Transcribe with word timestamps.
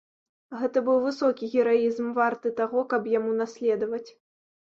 Гэта 0.61 0.81
быў 0.87 0.95
высокі 1.07 1.49
гераізм, 1.51 2.09
варты 2.19 2.51
таго, 2.61 2.83
каб 2.93 3.01
яму 3.17 3.35
наследаваць. 3.43 4.09